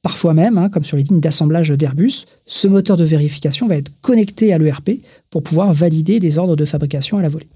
Parfois 0.02 0.34
même, 0.34 0.58
hein, 0.58 0.70
comme 0.70 0.86
sur 0.86 0.96
les 0.96 1.04
lignes 1.04 1.20
d'assemblage 1.20 1.70
d'Airbus, 1.72 2.26
ce 2.46 2.68
moteur 2.68 2.96
de 2.96 3.04
vérification 3.04 3.68
va 3.68 3.76
être 3.76 3.92
connecté 4.02 4.54
à 4.54 4.58
l'ERP 4.58 4.92
pour 5.30 5.44
pouvoir 5.44 5.74
valider 5.74 6.20
des 6.20 6.38
ordres 6.38 6.56
de 6.56 6.66
fabrication 6.66 7.18
à 7.18 7.22
la 7.22 7.30
volée. 7.30 7.48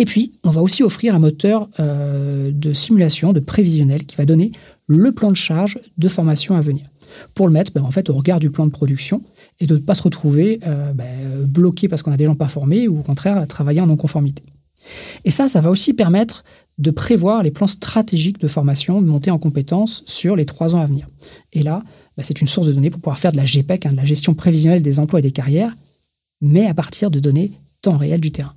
Et 0.00 0.04
puis, 0.04 0.32
on 0.42 0.50
va 0.50 0.62
aussi 0.62 0.82
offrir 0.82 1.14
un 1.14 1.20
moteur 1.20 1.68
euh, 1.78 2.50
de 2.52 2.72
simulation, 2.72 3.32
de 3.32 3.40
prévisionnel, 3.40 4.04
qui 4.04 4.16
va 4.16 4.24
donner 4.24 4.50
le 4.88 5.12
plan 5.12 5.30
de 5.30 5.36
charge 5.36 5.78
de 5.98 6.08
formation 6.08 6.56
à 6.56 6.60
venir. 6.60 6.86
Pour 7.34 7.46
le 7.46 7.52
mettre 7.52 7.72
ben, 7.72 7.82
en 7.82 7.90
fait, 7.90 8.10
au 8.10 8.14
regard 8.14 8.40
du 8.40 8.50
plan 8.50 8.66
de 8.66 8.70
production 8.70 9.22
et 9.60 9.66
de 9.66 9.74
ne 9.74 9.80
pas 9.80 9.94
se 9.94 10.02
retrouver 10.02 10.60
euh, 10.66 10.92
ben, 10.92 11.44
bloqué 11.46 11.88
parce 11.88 12.02
qu'on 12.02 12.12
a 12.12 12.16
des 12.16 12.24
gens 12.24 12.34
pas 12.34 12.48
formés 12.48 12.88
ou 12.88 12.98
au 12.98 13.02
contraire 13.02 13.46
travailler 13.46 13.80
en 13.80 13.86
non-conformité. 13.86 14.42
Et 15.24 15.30
ça, 15.30 15.48
ça 15.48 15.60
va 15.60 15.70
aussi 15.70 15.92
permettre 15.92 16.44
de 16.78 16.90
prévoir 16.90 17.42
les 17.42 17.50
plans 17.50 17.66
stratégiques 17.66 18.38
de 18.38 18.48
formation, 18.48 19.02
de 19.02 19.06
monter 19.06 19.30
en 19.30 19.38
compétences 19.38 20.02
sur 20.06 20.36
les 20.36 20.46
trois 20.46 20.74
ans 20.74 20.80
à 20.80 20.86
venir. 20.86 21.06
Et 21.52 21.62
là, 21.62 21.82
ben, 22.16 22.22
c'est 22.22 22.40
une 22.40 22.46
source 22.46 22.68
de 22.68 22.72
données 22.72 22.90
pour 22.90 23.00
pouvoir 23.00 23.18
faire 23.18 23.32
de 23.32 23.36
la 23.36 23.44
GPEC, 23.44 23.86
hein, 23.86 23.92
de 23.92 23.96
la 23.96 24.04
gestion 24.04 24.34
prévisionnelle 24.34 24.82
des 24.82 24.98
emplois 24.98 25.18
et 25.18 25.22
des 25.22 25.32
carrières, 25.32 25.74
mais 26.40 26.66
à 26.66 26.74
partir 26.74 27.10
de 27.10 27.20
données 27.20 27.52
temps 27.82 27.96
réel 27.96 28.20
du 28.20 28.32
terrain. 28.32 28.54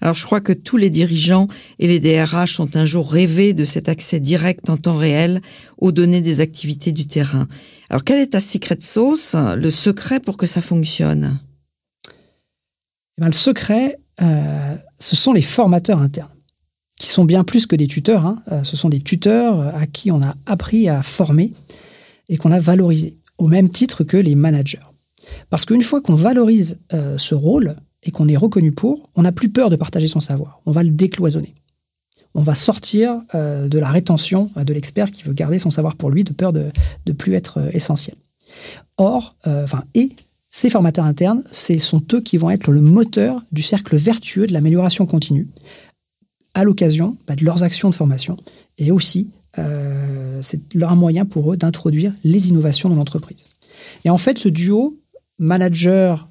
Alors 0.00 0.14
je 0.14 0.24
crois 0.24 0.40
que 0.40 0.52
tous 0.52 0.76
les 0.76 0.90
dirigeants 0.90 1.48
et 1.78 1.86
les 1.86 2.00
DRH 2.00 2.60
ont 2.60 2.70
un 2.74 2.84
jour 2.84 3.10
rêvé 3.10 3.54
de 3.54 3.64
cet 3.64 3.88
accès 3.88 4.20
direct 4.20 4.68
en 4.68 4.76
temps 4.76 4.96
réel 4.96 5.40
aux 5.78 5.92
données 5.92 6.20
des 6.20 6.40
activités 6.40 6.92
du 6.92 7.06
terrain. 7.06 7.48
Alors 7.88 8.04
quelle 8.04 8.20
est 8.20 8.32
ta 8.32 8.40
secret 8.40 8.78
sauce, 8.80 9.34
le 9.34 9.70
secret 9.70 10.20
pour 10.20 10.36
que 10.36 10.46
ça 10.46 10.60
fonctionne? 10.60 11.40
Eh 13.18 13.22
ben, 13.22 13.26
Le 13.28 13.32
secret, 13.32 13.98
euh, 14.20 14.74
ce 14.98 15.16
sont 15.16 15.32
les 15.32 15.42
formateurs 15.42 16.00
internes, 16.00 16.34
qui 16.98 17.08
sont 17.08 17.24
bien 17.24 17.44
plus 17.44 17.66
que 17.66 17.76
des 17.76 17.86
tuteurs. 17.86 18.26
Hein. 18.26 18.42
Euh, 18.52 18.64
ce 18.64 18.76
sont 18.76 18.88
des 18.88 19.00
tuteurs 19.00 19.74
à 19.74 19.86
qui 19.86 20.10
on 20.10 20.22
a 20.22 20.34
appris 20.46 20.88
à 20.88 21.02
former 21.02 21.52
et 22.28 22.36
qu'on 22.36 22.52
a 22.52 22.60
valorisé, 22.60 23.16
au 23.38 23.48
même 23.48 23.68
titre 23.68 24.04
que 24.04 24.16
les 24.16 24.34
managers. 24.34 24.78
Parce 25.50 25.64
qu'une 25.64 25.82
fois 25.82 26.00
qu'on 26.00 26.14
valorise 26.14 26.78
euh, 26.92 27.18
ce 27.18 27.34
rôle, 27.34 27.76
et 28.06 28.10
qu'on 28.10 28.28
est 28.28 28.36
reconnu 28.36 28.72
pour, 28.72 29.10
on 29.14 29.22
n'a 29.22 29.32
plus 29.32 29.50
peur 29.50 29.68
de 29.68 29.76
partager 29.76 30.08
son 30.08 30.20
savoir. 30.20 30.60
On 30.64 30.70
va 30.70 30.82
le 30.82 30.90
décloisonner. 30.90 31.54
On 32.34 32.42
va 32.42 32.54
sortir 32.54 33.22
euh, 33.34 33.66
de 33.66 33.78
la 33.78 33.90
rétention 33.90 34.50
euh, 34.56 34.64
de 34.64 34.72
l'expert 34.74 35.10
qui 35.10 35.22
veut 35.22 35.32
garder 35.32 35.58
son 35.58 35.70
savoir 35.70 35.96
pour 35.96 36.10
lui, 36.10 36.22
de 36.22 36.32
peur 36.32 36.52
de 36.52 36.66
ne 37.06 37.12
plus 37.12 37.34
être 37.34 37.58
euh, 37.58 37.70
essentiel. 37.72 38.16
Or, 38.96 39.36
enfin, 39.44 39.84
et 39.94 40.10
ces 40.48 40.70
formateurs 40.70 41.04
internes, 41.04 41.42
ce 41.50 41.78
sont 41.78 42.02
eux 42.14 42.20
qui 42.20 42.38
vont 42.38 42.48
être 42.48 42.70
le 42.70 42.80
moteur 42.80 43.42
du 43.52 43.62
cercle 43.62 43.96
vertueux 43.96 44.46
de 44.46 44.52
l'amélioration 44.52 45.04
continue 45.04 45.48
à 46.54 46.64
l'occasion 46.64 47.16
bah, 47.26 47.36
de 47.36 47.44
leurs 47.44 47.64
actions 47.64 47.90
de 47.90 47.94
formation. 47.94 48.38
Et 48.78 48.90
aussi, 48.90 49.28
c'est 50.42 50.74
leur 50.74 50.96
moyen 50.96 51.24
pour 51.24 51.52
eux 51.52 51.56
d'introduire 51.56 52.12
les 52.24 52.48
innovations 52.48 52.88
dans 52.88 52.94
l'entreprise. 52.94 53.44
Et 54.04 54.10
en 54.10 54.16
fait, 54.18 54.38
ce 54.38 54.48
duo 54.48 54.98
manager 55.38 56.28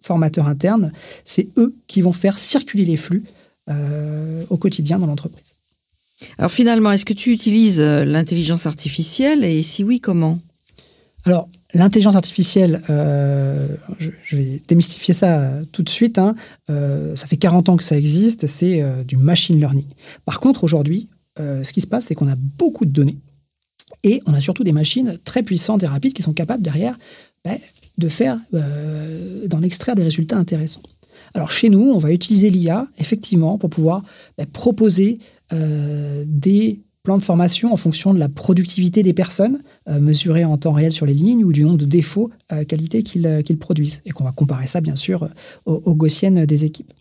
formateurs 0.00 0.46
internes, 0.46 0.92
c'est 1.24 1.48
eux 1.56 1.74
qui 1.86 2.02
vont 2.02 2.12
faire 2.12 2.38
circuler 2.38 2.84
les 2.84 2.96
flux 2.96 3.24
euh, 3.68 4.44
au 4.50 4.56
quotidien 4.56 4.98
dans 4.98 5.06
l'entreprise. 5.06 5.56
Alors 6.38 6.50
finalement, 6.50 6.92
est-ce 6.92 7.04
que 7.04 7.12
tu 7.12 7.30
utilises 7.32 7.80
euh, 7.80 8.04
l'intelligence 8.04 8.66
artificielle 8.66 9.44
et 9.44 9.62
si 9.62 9.84
oui, 9.84 10.00
comment? 10.00 10.40
Alors, 11.24 11.48
l'intelligence 11.74 12.16
artificielle, 12.16 12.82
euh, 12.90 13.68
je, 13.98 14.36
vais 14.36 14.62
démystifier 14.66 15.14
ça 15.14 15.52
tout 15.72 15.82
de 15.82 15.88
suite. 15.88 16.18
Hein. 16.18 16.34
ça 16.68 17.26
fait 17.26 17.36
40 17.36 17.68
ans 17.68 17.76
que 17.76 17.84
ça 17.84 17.96
existe, 17.96 18.46
c'est 18.46 18.82
du 19.04 19.16
machine 19.16 19.58
learning. 19.58 19.86
Par 20.24 20.40
contre, 20.40 20.64
aujourd'hui, 20.64 21.08
ce 21.36 21.72
qui 21.72 21.82
se 21.82 21.86
passe, 21.86 22.06
c'est 22.06 22.14
qu'on 22.14 22.28
a 22.28 22.36
beaucoup 22.36 22.86
de 22.86 22.90
données 22.90 23.18
et 24.02 24.22
on 24.26 24.34
a 24.34 24.40
surtout 24.40 24.64
des 24.64 24.72
machines 24.72 25.18
très 25.24 25.42
puissantes 25.42 25.82
et 25.82 25.86
rapides 25.86 26.14
qui 26.14 26.22
sont 26.22 26.32
capables 26.32 26.62
derrière 26.62 26.96
ben, 27.44 27.58
de 27.98 28.08
faire, 28.08 28.38
euh, 28.54 29.46
d'en 29.46 29.62
extraire 29.62 29.94
des 29.94 30.02
résultats 30.02 30.36
intéressants. 30.36 30.82
Alors 31.34 31.50
chez 31.50 31.68
nous, 31.68 31.92
on 31.92 31.98
va 31.98 32.12
utiliser 32.12 32.50
l'IA 32.50 32.88
effectivement 32.98 33.58
pour 33.58 33.70
pouvoir 33.70 34.02
bah, 34.38 34.44
proposer 34.52 35.18
euh, 35.52 36.24
des 36.26 36.80
plans 37.02 37.18
de 37.18 37.22
formation 37.22 37.72
en 37.72 37.76
fonction 37.76 38.12
de 38.12 38.18
la 38.18 38.28
productivité 38.28 39.02
des 39.02 39.12
personnes 39.12 39.62
euh, 39.88 40.00
mesurées 40.00 40.44
en 40.44 40.56
temps 40.56 40.72
réel 40.72 40.92
sur 40.92 41.06
les 41.06 41.14
lignes 41.14 41.44
ou 41.44 41.52
du 41.52 41.64
nombre 41.64 41.78
de 41.78 41.84
défauts 41.84 42.30
qualité 42.68 43.02
qu'ils 43.02 43.58
produisent 43.58 44.02
et 44.04 44.10
qu'on 44.10 44.24
va 44.24 44.32
comparer 44.32 44.66
ça 44.66 44.80
bien 44.80 44.96
sûr 44.96 45.28
aux 45.66 45.94
gaussiennes 45.94 46.44
des 46.46 46.64
équipes. 46.64 46.92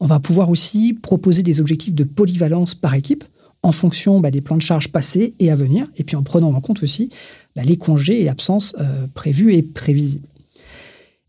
On 0.00 0.06
va 0.06 0.20
pouvoir 0.20 0.50
aussi 0.50 0.94
proposer 0.94 1.42
des 1.42 1.60
objectifs 1.60 1.94
de 1.94 2.04
polyvalence 2.04 2.74
par 2.74 2.94
équipe 2.94 3.24
en 3.62 3.72
fonction 3.72 4.20
bah, 4.20 4.30
des 4.30 4.40
plans 4.40 4.56
de 4.56 4.62
charge 4.62 4.88
passés 4.88 5.34
et 5.38 5.50
à 5.50 5.56
venir, 5.56 5.86
et 5.96 6.04
puis 6.04 6.16
en 6.16 6.22
prenant 6.22 6.52
en 6.52 6.60
compte 6.60 6.82
aussi 6.82 7.10
bah, 7.56 7.62
les 7.64 7.76
congés 7.76 8.22
et 8.22 8.28
absences 8.28 8.74
euh, 8.80 9.06
prévus 9.14 9.54
et 9.54 9.62
prévisibles. 9.62 10.28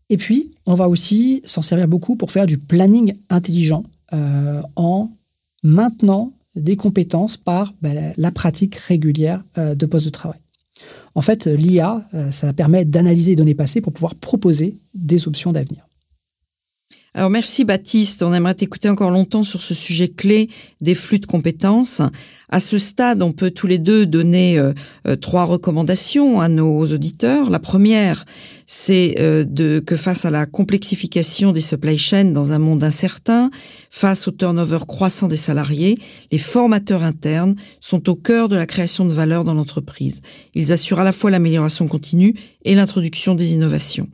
Et 0.08 0.16
puis, 0.16 0.52
on 0.66 0.74
va 0.74 0.88
aussi 0.88 1.42
s'en 1.44 1.62
servir 1.62 1.86
beaucoup 1.86 2.16
pour 2.16 2.30
faire 2.30 2.46
du 2.46 2.58
planning 2.58 3.14
intelligent 3.28 3.84
euh, 4.12 4.60
en 4.76 5.10
maintenant 5.62 6.32
des 6.56 6.76
compétences 6.76 7.36
par 7.36 7.74
ben, 7.80 8.12
la 8.16 8.32
pratique 8.32 8.74
régulière 8.74 9.44
euh, 9.56 9.74
de 9.74 9.86
poste 9.86 10.06
de 10.06 10.10
travail. 10.10 10.40
En 11.14 11.20
fait, 11.20 11.46
l'IA, 11.46 12.02
ça 12.30 12.52
permet 12.52 12.84
d'analyser 12.84 13.32
les 13.32 13.36
données 13.36 13.54
passées 13.54 13.80
pour 13.80 13.92
pouvoir 13.92 14.14
proposer 14.14 14.78
des 14.94 15.26
options 15.26 15.52
d'avenir. 15.52 15.89
Alors 17.12 17.28
merci 17.28 17.64
Baptiste, 17.64 18.22
on 18.22 18.32
aimerait 18.32 18.54
t'écouter 18.54 18.88
encore 18.88 19.10
longtemps 19.10 19.42
sur 19.42 19.60
ce 19.60 19.74
sujet 19.74 20.06
clé 20.06 20.48
des 20.80 20.94
flux 20.94 21.18
de 21.18 21.26
compétences. 21.26 22.02
À 22.50 22.60
ce 22.60 22.78
stade, 22.78 23.20
on 23.20 23.32
peut 23.32 23.50
tous 23.50 23.66
les 23.66 23.78
deux 23.78 24.06
donner 24.06 24.60
euh, 24.60 24.72
euh, 25.08 25.16
trois 25.16 25.42
recommandations 25.42 26.40
à 26.40 26.48
nos 26.48 26.86
auditeurs. 26.86 27.50
La 27.50 27.58
première, 27.58 28.24
c'est 28.64 29.16
euh, 29.18 29.80
que 29.80 29.96
face 29.96 30.24
à 30.24 30.30
la 30.30 30.46
complexification 30.46 31.50
des 31.50 31.60
supply 31.60 31.98
chains 31.98 32.30
dans 32.30 32.52
un 32.52 32.60
monde 32.60 32.84
incertain, 32.84 33.50
face 33.90 34.28
au 34.28 34.30
turnover 34.30 34.78
croissant 34.86 35.26
des 35.26 35.34
salariés, 35.34 35.98
les 36.30 36.38
formateurs 36.38 37.02
internes 37.02 37.56
sont 37.80 38.08
au 38.08 38.14
cœur 38.14 38.48
de 38.48 38.54
la 38.54 38.66
création 38.66 39.04
de 39.04 39.12
valeur 39.12 39.42
dans 39.42 39.54
l'entreprise. 39.54 40.20
Ils 40.54 40.72
assurent 40.72 41.00
à 41.00 41.04
la 41.04 41.12
fois 41.12 41.32
l'amélioration 41.32 41.88
continue 41.88 42.34
et 42.64 42.76
l'introduction 42.76 43.34
des 43.34 43.52
innovations. 43.52 44.06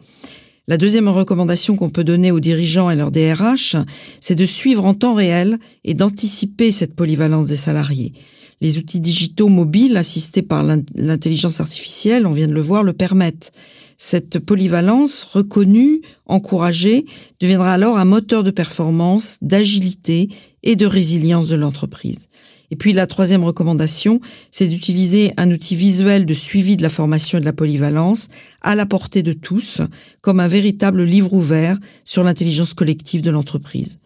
La 0.69 0.79
deuxième 0.79 1.09
recommandation 1.09 1.77
qu'on 1.77 1.91
peut 1.91 2.03
donner 2.03 2.33
aux 2.33 2.41
dirigeants 2.41 2.91
et 2.91 2.97
leurs 2.97 3.13
DRH, 3.13 3.77
c'est 4.21 4.35
de 4.35 4.45
suivre 4.45 4.85
en 4.85 4.95
temps 4.95 5.15
réel 5.15 5.61
et 5.85 5.95
d'anticiper 5.95 6.73
cette 6.73 6.97
polyvalence 6.97 7.47
des 7.47 7.55
salariés. 7.55 8.13
Les 8.61 8.77
outils 8.77 8.99
digitaux 8.99 9.49
mobiles 9.49 9.97
assistés 9.97 10.43
par 10.43 10.65
l'intelligence 10.65 11.61
artificielle, 11.61 12.27
on 12.27 12.33
vient 12.33 12.49
de 12.49 12.53
le 12.53 12.61
voir, 12.61 12.83
le 12.83 12.95
permettent. 12.95 13.53
Cette 13.97 14.41
polyvalence 14.41 15.23
reconnue, 15.23 16.01
encouragée, 16.27 17.07
deviendra 17.39 17.73
alors 17.73 17.97
un 17.97 18.05
moteur 18.05 18.43
de 18.43 18.51
performance, 18.51 19.39
d'agilité 19.43 20.29
et 20.65 20.75
de 20.75 20.87
résilience 20.87 21.47
de 21.47 21.55
l'entreprise. 21.55 22.27
Et 22.71 22.77
puis 22.77 22.93
la 22.93 23.07
troisième 23.07 23.45
recommandation, 23.45 24.21
c'est 24.51 24.67
d'utiliser 24.67 25.33
un 25.37 25.51
outil 25.51 25.77
visuel 25.77 26.27
de 26.27 26.35
suivi 26.35 26.77
de 26.77 26.83
la 26.83 26.89
formation 26.89 27.39
et 27.39 27.41
de 27.41 27.47
la 27.47 27.53
polyvalence 27.53 28.29
à 28.61 28.75
la 28.75 28.87
portée 28.87 29.23
de 29.23 29.33
tous, 29.33 29.81
comme 30.21 30.41
un 30.41 30.49
véritable 30.49 31.03
livre 31.05 31.33
ouvert 31.33 31.79
sur 32.05 32.25
l'intelligence 32.25 32.75
collective 32.75 33.23
de 33.23 33.31
l'entreprise. 33.31 33.99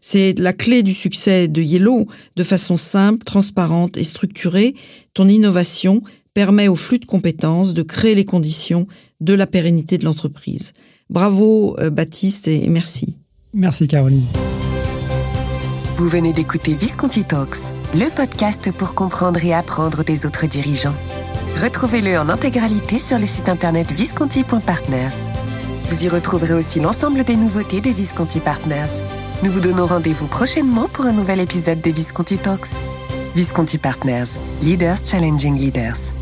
C'est 0.00 0.38
la 0.38 0.52
clé 0.52 0.82
du 0.82 0.92
succès 0.92 1.48
de 1.48 1.62
Yellow. 1.62 2.06
De 2.36 2.44
façon 2.44 2.76
simple, 2.76 3.24
transparente 3.24 3.96
et 3.96 4.04
structurée, 4.04 4.74
ton 5.14 5.28
innovation 5.28 6.02
permet 6.34 6.68
au 6.68 6.74
flux 6.74 6.98
de 6.98 7.04
compétences 7.04 7.74
de 7.74 7.82
créer 7.82 8.14
les 8.14 8.24
conditions 8.24 8.86
de 9.20 9.34
la 9.34 9.46
pérennité 9.46 9.98
de 9.98 10.04
l'entreprise. 10.04 10.72
Bravo 11.10 11.76
euh, 11.78 11.90
Baptiste 11.90 12.48
et 12.48 12.68
merci. 12.68 13.18
Merci 13.52 13.86
Caroline. 13.86 14.24
Vous 15.96 16.08
venez 16.08 16.32
d'écouter 16.32 16.74
Visconti 16.74 17.24
Talks 17.24 17.64
le 17.94 18.08
podcast 18.08 18.72
pour 18.72 18.94
comprendre 18.94 19.44
et 19.44 19.52
apprendre 19.52 20.02
des 20.02 20.24
autres 20.24 20.46
dirigeants. 20.46 20.94
Retrouvez-le 21.62 22.18
en 22.18 22.28
intégralité 22.30 22.98
sur 22.98 23.18
le 23.18 23.26
site 23.26 23.48
internet 23.48 23.92
visconti.partners. 23.92 25.18
Vous 25.90 26.04
y 26.04 26.08
retrouverez 26.08 26.54
aussi 26.54 26.80
l'ensemble 26.80 27.22
des 27.24 27.36
nouveautés 27.36 27.82
de 27.82 27.90
Visconti 27.90 28.40
Partners. 28.40 29.02
Nous 29.42 29.50
vous 29.50 29.60
donnons 29.60 29.86
rendez-vous 29.86 30.26
prochainement 30.26 30.88
pour 30.88 31.04
un 31.04 31.12
nouvel 31.12 31.40
épisode 31.40 31.82
de 31.82 31.90
Visconti 31.90 32.38
Talks. 32.38 32.80
Visconti 33.34 33.76
Partners, 33.76 34.38
Leaders 34.62 35.04
Challenging 35.04 35.58
Leaders. 35.58 36.21